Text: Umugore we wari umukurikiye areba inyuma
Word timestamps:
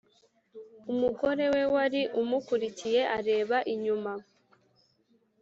Umugore 0.91 1.45
we 1.53 1.63
wari 1.73 2.01
umukurikiye 2.21 3.01
areba 3.17 3.57
inyuma 3.73 4.11